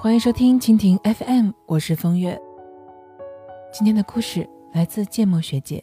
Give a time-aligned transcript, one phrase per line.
[0.00, 2.40] 欢迎收听蜻蜓 FM，我是风月。
[3.72, 5.82] 今天的故事来自芥末学姐。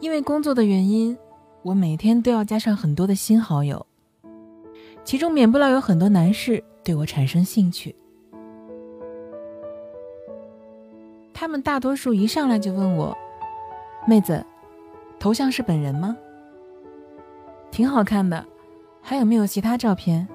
[0.00, 1.16] 因为工作的原因，
[1.62, 3.86] 我每天都要加上很多的新好友，
[5.04, 7.94] 其中免不了有很多男士对我产生兴趣。
[11.32, 13.16] 他们大多数一上来就问我
[14.08, 14.44] ：“妹子。”
[15.18, 16.16] 头像是本人吗？
[17.70, 18.44] 挺好看的，
[19.02, 20.26] 还有没有其他照片？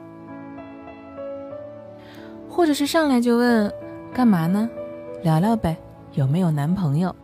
[2.50, 3.72] 或者是上来就问
[4.14, 4.70] 干嘛呢？
[5.24, 5.78] 聊聊呗，
[6.14, 7.16] 有没有男朋友？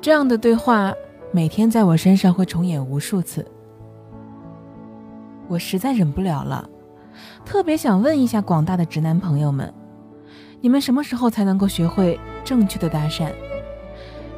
[0.00, 0.92] 这样的对话
[1.32, 3.44] 每天在我身上会重演无数次，
[5.48, 6.68] 我实在忍不了了，
[7.44, 9.72] 特别想问一下广大的直男朋友们，
[10.60, 13.30] 你们什么时候才能够学会正确的搭讪？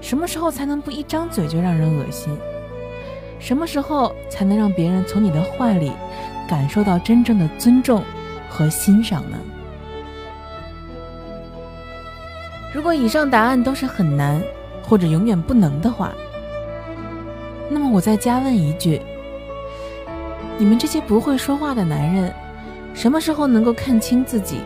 [0.00, 2.36] 什么时候才能不一张嘴就让人恶心？
[3.38, 5.90] 什么时候才能让别人从你的话里
[6.48, 8.02] 感受到真正的尊重
[8.48, 9.38] 和欣赏呢？
[12.72, 14.40] 如果以上答案都是很难
[14.82, 16.12] 或者永远不能的话，
[17.68, 19.00] 那么我再加问一句：
[20.58, 22.32] 你们这些不会说话的男人，
[22.94, 24.60] 什么时候能够看清自己，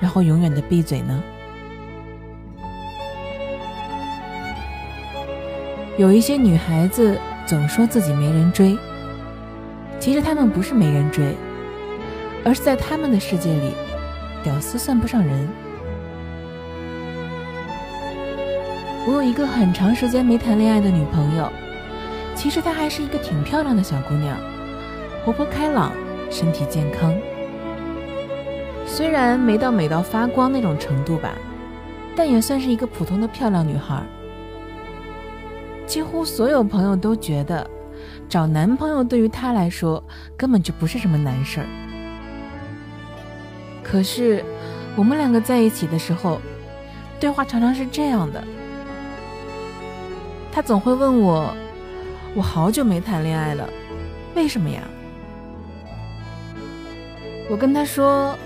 [0.00, 1.22] 然后永远的闭嘴呢？
[5.96, 8.76] 有一些女孩子总说自己没人追，
[10.00, 11.36] 其实她们不是没人追，
[12.44, 13.70] 而是在他们的世界里，
[14.42, 15.48] 屌丝算不上人。
[19.06, 21.48] 我有一个很长时间没谈恋爱的女朋友，
[22.34, 24.36] 其实她还是一个挺漂亮的小姑娘，
[25.24, 25.92] 活泼开朗，
[26.28, 27.14] 身体健康。
[28.84, 31.36] 虽然没到美到发光那种程度吧，
[32.16, 34.02] 但也算是一个普通的漂亮女孩。
[35.94, 37.64] 几乎所有朋友都觉得，
[38.28, 40.02] 找男朋友对于她来说
[40.36, 41.66] 根本就不是什么难事儿。
[43.80, 44.44] 可是，
[44.96, 46.40] 我们两个在一起的时候，
[47.20, 48.42] 对话常常是这样的：
[50.50, 51.54] 他总会问我，
[52.34, 53.70] 我好久没谈恋爱了，
[54.34, 54.82] 为什么呀？
[57.48, 58.36] 我跟他说，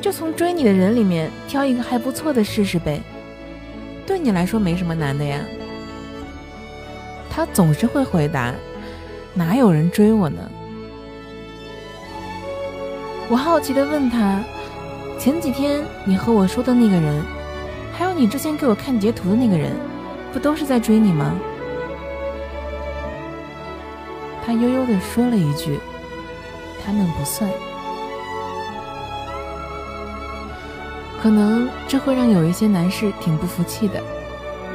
[0.00, 3.00] 就从追你的人里面挑一个还不错的试试呗，
[4.04, 5.38] 对你来说没什么难的呀。
[7.30, 8.52] 他总是会回答
[9.32, 10.42] ：“哪有人追我呢？”
[13.30, 14.42] 我好奇的问他
[15.16, 17.22] ：“前几天你和我说的那个人，
[17.96, 19.70] 还有你之前给我看截图的那个人，
[20.32, 21.32] 不都是在追你吗？”
[24.44, 25.78] 他悠悠的说了一句
[26.84, 27.48] ：“他们不算。”
[31.22, 34.02] 可能这会让有一些男士挺不服气的，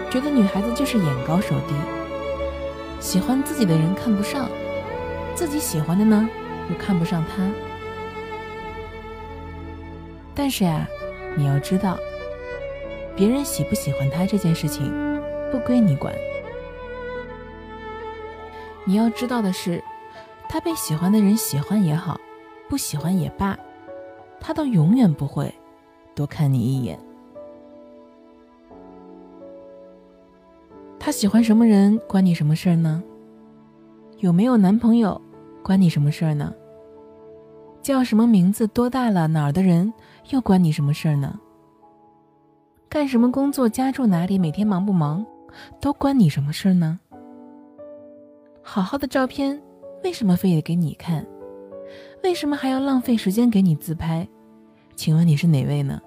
[0.10, 1.74] 觉得女孩子就是眼高手低。
[3.06, 4.50] 喜欢自己的人看不上，
[5.36, 6.28] 自己喜欢的呢
[6.72, 7.48] 又看不上他。
[10.34, 10.88] 但是呀，
[11.38, 12.00] 你要知道，
[13.16, 14.92] 别人喜不喜欢他这件事情
[15.52, 16.12] 不归你管。
[18.86, 19.84] 你要知道的是，
[20.50, 22.20] 他被喜欢的人喜欢也好，
[22.68, 23.56] 不喜欢也罢，
[24.40, 25.54] 他都永远不会
[26.16, 27.00] 多看你一眼。
[31.06, 33.04] 他喜欢什么人，关你什么事儿呢？
[34.22, 35.22] 有没有男朋友，
[35.64, 36.52] 关你什么事儿呢？
[37.80, 39.94] 叫什么名字，多大了，哪儿的人，
[40.32, 41.40] 又关你什么事儿呢？
[42.90, 45.24] 干什么工作，家住哪里，每天忙不忙，
[45.80, 47.00] 都关你什么事儿呢？
[48.64, 49.62] 好好的照片，
[50.04, 51.24] 为什么非得给你看？
[52.24, 54.28] 为什么还要浪费时间给你自拍？
[54.96, 56.02] 请问你是哪位呢？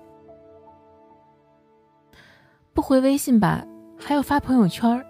[2.75, 3.65] 不回微信吧？
[3.99, 5.05] 还要发朋友圈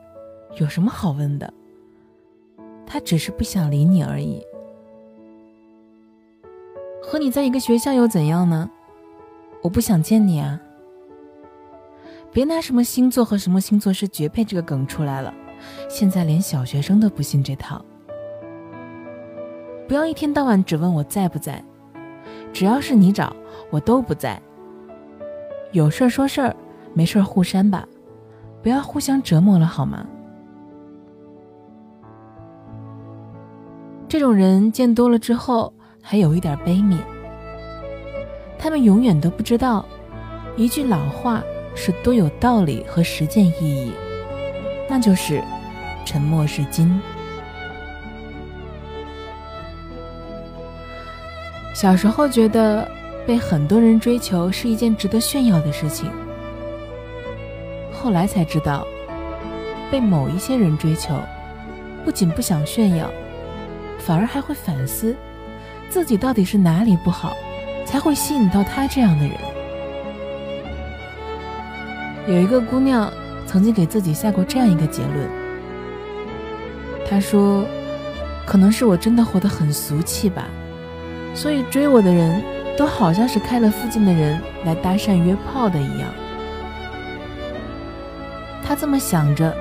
[0.57, 1.53] 有什么好问的？
[2.87, 4.43] 他只是不想理你而已。
[7.03, 8.69] 和你在一个学校又怎样呢？
[9.63, 10.61] 我不想见你啊！
[12.33, 15.33] 别拿什么星座和什么星座是绝配这个梗出来了，
[15.89, 17.85] 现在连小学生都不信这套。
[19.87, 21.65] 不要一天到晚只问我在不在，
[22.53, 23.35] 只要是你找
[23.71, 24.41] 我都不在。
[25.73, 26.55] 有事儿说事儿，
[26.95, 27.87] 没事儿互删吧。
[28.63, 30.07] 不要互相折磨了，好吗？
[34.09, 35.73] 这种人见多了之后，
[36.03, 36.99] 还有一点悲悯。
[38.59, 39.85] 他们永远都不知道，
[40.57, 41.43] 一句老话
[41.75, 43.93] 是多有道理和实践意义，
[44.89, 45.43] 那就是
[46.05, 47.01] “沉默是金”。
[51.75, 52.91] 小时候觉得
[53.25, 56.11] 被很多人追求是一件值得炫耀的事情。
[58.01, 58.87] 后来才知道，
[59.91, 61.15] 被某一些人追求，
[62.05, 63.11] 不仅不想炫耀，
[63.99, 65.17] 反而还会反思
[65.91, 67.37] 自己到底是哪里不好，
[67.85, 69.33] 才会吸引到他这样的人。
[72.29, 73.11] 有一个姑娘
[73.47, 75.29] 曾经给自己下过这样一个结论，
[77.09, 77.65] 她说
[78.47, 80.45] ：“可能是我真的活得很俗气吧，
[81.35, 82.43] 所以追我的人
[82.77, 86.09] 都好像是开了附近的人来搭讪约炮的一样。”
[88.69, 89.57] 他这么想着，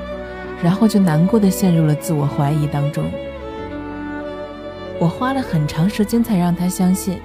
[0.61, 3.09] 然后就难过的陷入了自我怀疑当中。
[4.99, 7.17] 我花了很长时间才让他相信，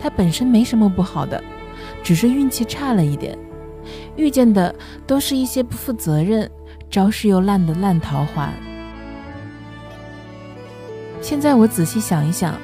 [0.00, 1.40] 他本身没什么不好的，
[2.02, 3.38] 只是运气差了一点。
[4.16, 4.74] 遇见的
[5.06, 6.50] 都是一些不负责任、
[6.90, 8.50] 招式又烂的烂桃花。
[11.20, 12.58] 现在我仔细想一想，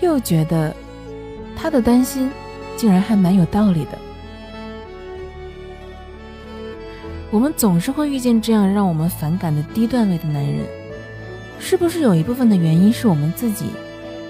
[0.00, 0.74] 又觉得
[1.54, 2.28] 他的担心
[2.76, 3.98] 竟然还蛮有道理的。
[7.34, 10.64] 我们总是会遇见这样让我们反感的低段位的男人，
[11.58, 13.66] 是不是有一部分的原因是我们自己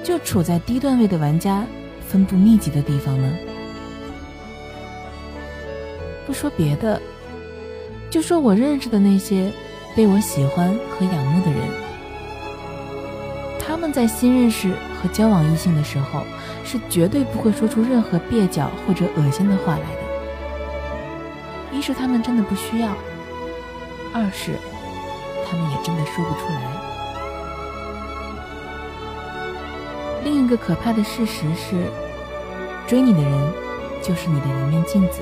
[0.02, 1.66] 就处在低段位的玩家
[2.08, 3.30] 分布密集的地方呢？
[6.26, 6.98] 不说别的，
[8.08, 9.52] 就说我认识的那些
[9.94, 11.60] 被我喜欢和仰慕的人，
[13.60, 16.22] 他们在新认识和交往异性的时候，
[16.64, 20.03] 是绝对不会说出任何蹩脚或者恶心的话来的。
[21.74, 22.94] 一是他们真的不需要，
[24.12, 24.52] 二是
[25.44, 26.60] 他们也真的说不出来。
[30.22, 31.90] 另一个可怕的事实是，
[32.86, 33.52] 追你的人
[34.00, 35.20] 就是你的一面镜子。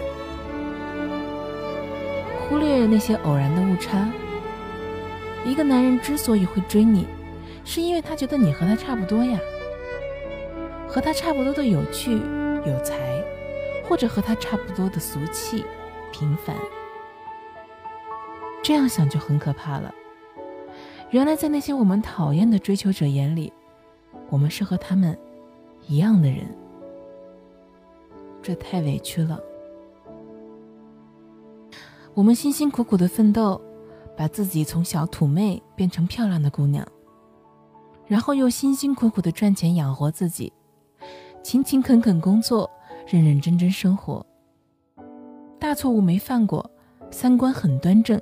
[2.49, 4.07] 忽略那些偶然的误差。
[5.45, 7.09] 一个男人之所以会追你，
[7.65, 9.39] 是因为他觉得你和他差不多呀，
[10.87, 12.13] 和他差不多的有趣、
[12.65, 12.95] 有才，
[13.89, 15.65] 或者和他差不多的俗气、
[16.13, 16.55] 平凡。
[18.63, 19.93] 这样想就很可怕了。
[21.11, 23.53] 原来在那些我们讨厌的追求者眼里，
[24.31, 25.19] 我们是和他们
[25.89, 26.47] 一样的人，
[28.41, 29.41] 这太委屈了。
[32.15, 33.61] 我们辛辛苦苦的奋斗，
[34.17, 36.87] 把自己从小土妹变成漂亮的姑娘，
[38.07, 40.53] 然后又辛辛苦苦的赚钱养活自己，
[41.43, 42.71] 勤勤恳恳工作，
[43.07, 44.25] 认认真真生活。
[45.73, 46.71] 大错误没犯过，
[47.11, 48.21] 三观很端正，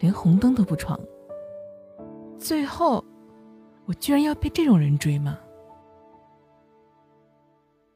[0.00, 0.98] 连红灯都不闯。
[2.40, 3.04] 最后，
[3.84, 5.38] 我居然要被这种人追吗？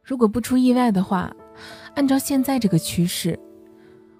[0.05, 1.35] 如果不出意外的话，
[1.97, 3.37] 按照现在这个趋势。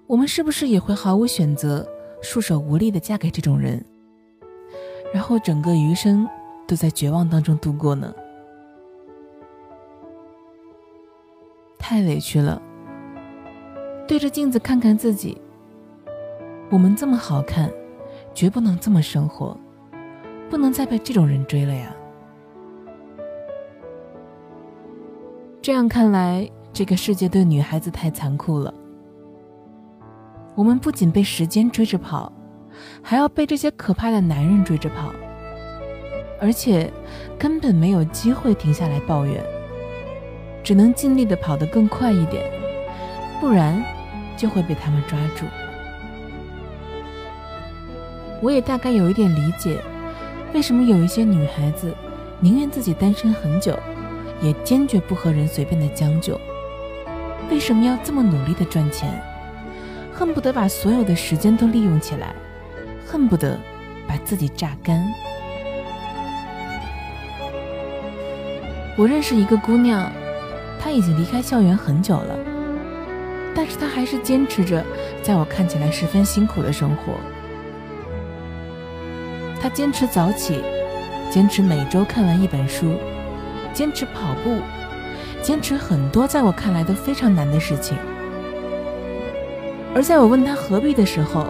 [0.05, 1.87] 我们是不是也会毫无选择、
[2.21, 3.81] 束手无力的嫁给这种人，
[5.13, 6.27] 然后整个余生
[6.67, 8.13] 都在绝望当中度过呢？
[11.79, 12.61] 太委屈了。
[14.07, 15.39] 对着镜子看看自己，
[16.69, 17.69] 我们这么好看，
[18.33, 19.55] 绝不能这么生活，
[20.49, 21.93] 不能再被这种人追了呀！
[25.61, 28.73] 这样看来，这个世界对女孩子太残酷了。
[30.55, 32.31] 我们不仅被时间追着跑，
[33.03, 35.11] 还要被这些可怕的男人追着跑，
[36.39, 36.89] 而且
[37.37, 39.43] 根本没有机会停下来抱怨，
[40.63, 42.49] 只能尽力的跑得更快一点，
[43.41, 43.83] 不然
[44.37, 45.45] 就会被他们抓住。
[48.41, 49.81] 我也大概有一点理解，
[50.53, 51.93] 为什么有一些女孩子
[52.39, 53.77] 宁愿自己单身很久，
[54.41, 56.39] 也坚决不和人随便的将就，
[57.49, 59.09] 为什么要这么努力的赚钱？
[60.13, 62.33] 恨不得把所有的时间都利用起来，
[63.05, 63.59] 恨不得
[64.07, 65.03] 把自己榨干。
[68.95, 70.11] 我认识一个姑娘，
[70.79, 72.35] 她已经离开校园很久了，
[73.57, 74.85] 但是他还是坚持着
[75.23, 77.15] 在我看起来十分辛苦的生活。
[79.59, 80.61] 他坚持早起，
[81.31, 82.93] 坚持每周看完一本书，
[83.73, 84.57] 坚持跑步，
[85.41, 87.97] 坚持很多在我看来都非常难的事情。
[89.95, 91.47] 而在我问他何必的时候，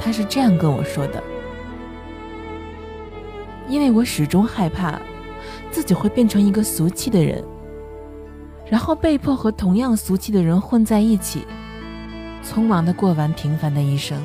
[0.00, 1.22] 他是这样跟我说的
[3.68, 4.98] ：“因为我始终害怕
[5.70, 7.44] 自己会变成一个俗气的人，
[8.72, 11.46] 然后被迫和同样俗气的人混在一起，
[12.42, 14.18] 匆忙的过完平凡的一生。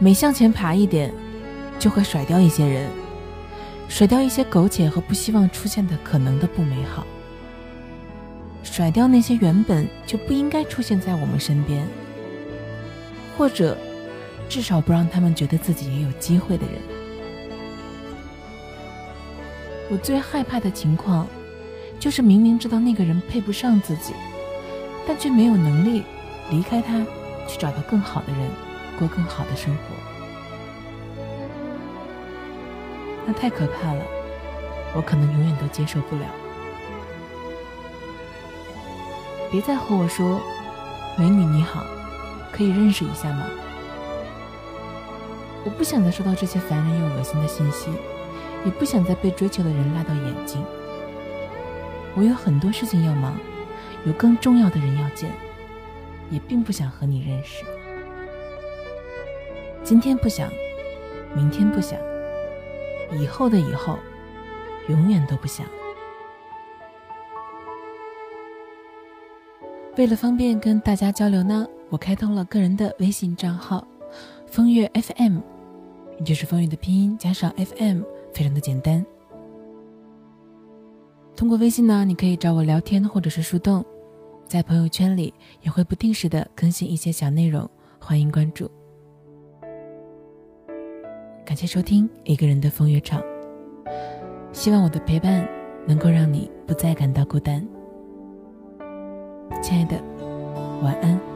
[0.00, 1.14] 每向前爬一点，
[1.78, 2.90] 就会甩掉一些人，
[3.88, 7.06] 甩掉一些苟且和不希望出现的可能的不美好。”
[8.64, 11.86] 甩掉那些原本就不应该出现在我们身边，
[13.36, 13.78] 或者
[14.48, 16.97] 至少不让他们觉得自己也有机会的人。
[19.90, 21.26] 我最害怕的情况，
[21.98, 24.14] 就是明明知道那个人配不上自己，
[25.06, 26.02] 但却没有能力
[26.50, 27.04] 离开他，
[27.46, 28.68] 去找到更好的人。
[28.98, 29.94] 过更好的生活。
[33.24, 34.02] 那太可怕了，
[34.92, 36.22] 我可能永远都接受不了。
[39.52, 40.40] 别再和我说
[41.16, 41.86] “美女你好”，
[42.50, 43.46] 可以认识一下吗？
[45.64, 47.92] 我不想再收到这些烦人又恶心的信息，
[48.64, 50.62] 也不想再被追求的人辣到眼睛。
[52.14, 53.38] 我有很多事情要忙，
[54.04, 55.30] 有更重要的人要见，
[56.30, 57.64] 也并不想和你认识。
[59.84, 60.50] 今天不想，
[61.34, 61.98] 明天不想，
[63.20, 63.98] 以后的以后，
[64.88, 65.64] 永远都不想。
[69.96, 73.86] 为了方便跟大家交流呢，我开通了个人的微信账号
[74.46, 75.38] “风月 FM”，
[76.18, 79.04] 也就是风月的拼音加上 FM，非常的简单。
[81.36, 83.84] 通过微信呢，你可以找我聊天或者是树洞，
[84.46, 85.32] 在朋友圈里
[85.62, 87.68] 也会不定时的更新一些小内容，
[88.00, 88.70] 欢迎关注。
[91.44, 93.22] 感谢收听一个人的风月场，
[94.52, 95.48] 希望我的陪伴
[95.86, 97.66] 能够让你不再感到孤单。
[99.62, 99.96] 亲爱的，
[100.82, 101.27] 晚安。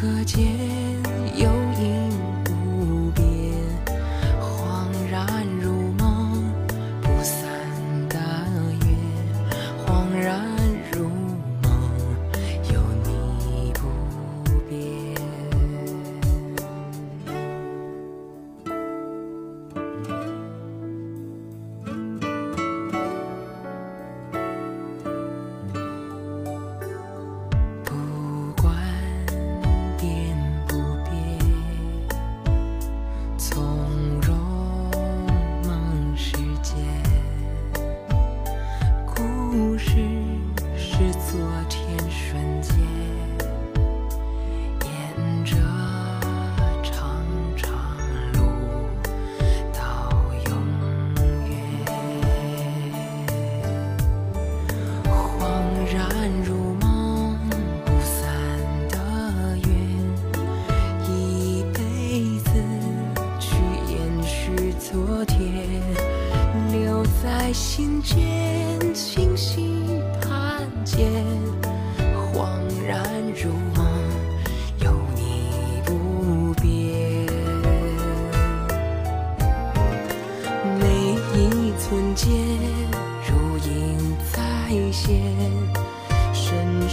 [0.00, 0.67] 可见。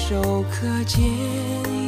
[0.08, 1.85] 手可见。